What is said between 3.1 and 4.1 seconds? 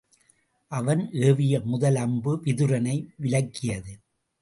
விலக்கியது.